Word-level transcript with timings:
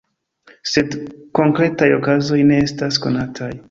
Sed 0.71 0.95
konkretaj 1.41 1.93
okazoj 2.01 2.43
ne 2.53 2.63
estas 2.67 3.03
konataj. 3.07 3.57